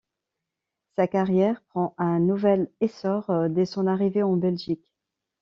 Sa 0.95 1.05
carrière 1.07 1.61
prend 1.69 1.93
un 1.99 2.17
nouvel 2.19 2.71
essor 2.81 3.31
dès 3.51 3.65
son 3.65 3.85
arrivée 3.85 4.23
en 4.23 4.35
Belgique. 4.35 4.89